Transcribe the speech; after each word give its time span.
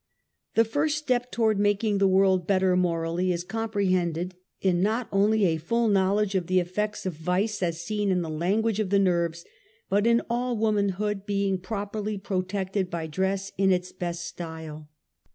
The 0.55 0.65
first 0.65 0.97
step 0.97 1.31
towards 1.31 1.59
making 1.59 1.99
the 1.99 2.07
world 2.07 2.47
better 2.47 2.75
morally, 2.75 3.31
is 3.31 3.43
comprehended 3.43 4.33
in 4.59 4.81
not 4.81 5.07
only 5.11 5.45
a 5.45 5.57
full 5.57 5.89
knowl 5.89 6.23
edo 6.23 6.37
e 6.37 6.37
of 6.39 6.47
the 6.47 6.59
effects 6.59 7.05
of 7.05 7.13
vice 7.13 7.61
as 7.61 7.81
seen 7.81 8.09
in 8.09 8.23
the 8.23 8.27
Lano:uao:e 8.31 8.79
of 8.81 8.89
the 8.89 8.97
I^erves, 8.97 9.45
but 9.89 10.07
in 10.07 10.23
all 10.27 10.57
womanhood 10.57 11.27
being 11.27 11.59
properly 11.59 12.17
protected 12.17 12.89
by 12.89 13.05
dress 13.05 13.51
in 13.59 13.71
its 13.71 13.91
best 13.91 14.23
style. 14.25 14.89